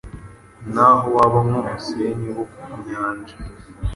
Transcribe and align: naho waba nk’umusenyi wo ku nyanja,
naho 0.73 1.05
waba 1.15 1.39
nk’umusenyi 1.47 2.29
wo 2.35 2.43
ku 2.53 2.61
nyanja, 2.85 3.35